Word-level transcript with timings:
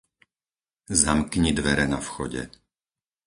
Zamkni 1.01 1.51
dvere 1.57 1.85
na 1.93 1.99
vchode. 2.05 2.43